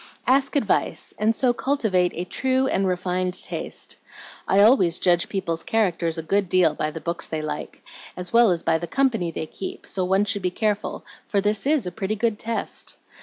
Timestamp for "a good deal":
6.17-6.73